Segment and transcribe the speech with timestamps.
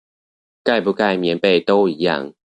[0.63, 2.33] 蓋不蓋棉被都一樣